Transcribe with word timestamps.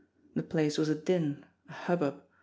The 0.33 0.41
place 0.41 0.79
was 0.79 0.89
a 0.89 0.95
din, 0.95 1.45
a 1.69 1.73
hubbub. 1.73 2.23